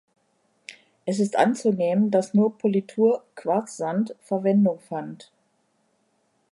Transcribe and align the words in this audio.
Es 1.05 1.19
ist 1.19 1.35
anzunehmen, 1.37 2.09
dass 2.09 2.31
zur 2.31 2.57
Politur 2.57 3.21
Quarzsand 3.35 4.15
Verwendung 4.23 4.79
fand. 4.79 5.31